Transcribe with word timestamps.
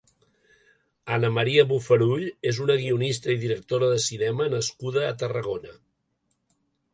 Anna 1.17 1.29
Maria 1.35 1.65
Bofarull 1.71 2.25
és 2.51 2.61
una 2.65 2.77
guionista 2.85 3.31
i 3.35 3.37
directora 3.45 3.91
de 3.93 4.01
cinema 4.07 4.49
nascuda 4.55 5.05
a 5.11 5.13
Tarragona. 5.21 5.77